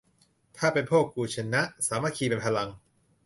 [0.57, 2.69] ถ้าเป็น พวกกูชนะ สามัคคีเป็นพลัง